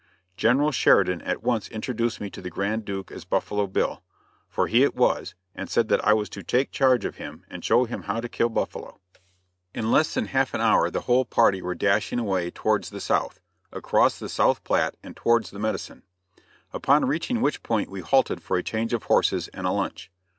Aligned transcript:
General 0.35 0.71
Sheridan 0.71 1.21
at 1.21 1.43
once 1.43 1.67
introduced 1.67 2.19
me 2.19 2.31
to 2.31 2.41
the 2.41 2.49
Grand 2.49 2.85
Duke 2.85 3.11
as 3.11 3.23
Buffalo 3.23 3.67
Bill, 3.67 4.01
for 4.49 4.65
he 4.65 4.81
it 4.83 4.95
was, 4.95 5.35
and 5.53 5.69
said 5.69 5.89
that 5.89 6.03
I 6.03 6.11
was 6.11 6.27
to 6.29 6.41
take 6.41 6.71
charge 6.71 7.05
of 7.05 7.17
him 7.17 7.45
and 7.51 7.63
show 7.63 7.85
him 7.85 8.01
how 8.01 8.19
to 8.19 8.27
kill 8.27 8.49
buffalo. 8.49 8.99
In 9.75 9.91
less 9.91 10.15
than 10.15 10.25
half 10.25 10.55
an 10.55 10.59
hour 10.61 10.89
the 10.89 11.01
whole 11.01 11.23
party 11.23 11.61
were 11.61 11.75
dashing 11.75 12.17
away 12.17 12.49
towards 12.49 12.89
the 12.89 12.99
south, 12.99 13.41
across 13.71 14.17
the 14.17 14.27
South 14.27 14.63
Platte 14.63 14.95
and 15.03 15.15
towards 15.15 15.51
the 15.51 15.59
Medicine; 15.59 16.01
upon 16.73 17.05
reaching 17.05 17.39
which 17.39 17.61
point 17.61 17.87
we 17.87 18.01
halted 18.01 18.41
for 18.41 18.57
a 18.57 18.63
change 18.63 18.93
of 18.93 19.03
horses 19.03 19.49
and 19.49 19.67
a 19.67 19.71
lunch. 19.71 20.09